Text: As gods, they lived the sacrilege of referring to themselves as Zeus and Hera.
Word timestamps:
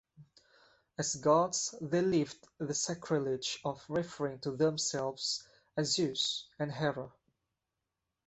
As 0.97 1.13
gods, 1.13 1.75
they 1.79 2.01
lived 2.01 2.47
the 2.57 2.73
sacrilege 2.73 3.59
of 3.63 3.85
referring 3.87 4.39
to 4.39 4.49
themselves 4.49 5.43
as 5.77 5.91
Zeus 5.93 6.47
and 6.57 6.71
Hera. 6.71 7.11